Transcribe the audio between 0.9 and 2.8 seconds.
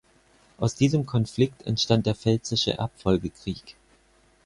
Konflikt entstand der pfälzische